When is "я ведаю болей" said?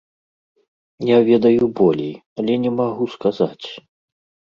1.09-2.13